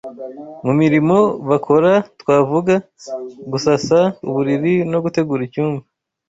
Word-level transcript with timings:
Mu 0.65 0.73
mirimo 0.81 1.17
bakora 1.49 1.91
twavuga: 2.21 2.73
gusasa 3.51 3.97
uburiri 4.27 4.73
no 4.91 4.97
gutegura 5.03 5.41
icyumba 5.47 5.83